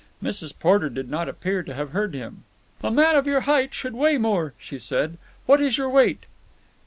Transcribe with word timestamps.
Mrs. 0.23 0.57
Porter 0.57 0.89
did 0.89 1.11
not 1.11 1.29
appear 1.29 1.61
to 1.61 1.75
have 1.75 1.91
heard 1.91 2.15
him. 2.15 2.43
"A 2.83 2.89
man 2.89 3.15
of 3.15 3.27
your 3.27 3.41
height 3.41 3.71
should 3.75 3.93
weigh 3.93 4.17
more," 4.17 4.55
she 4.57 4.79
said. 4.79 5.19
"What 5.45 5.61
is 5.61 5.77
your 5.77 5.89
weight?" 5.91 6.23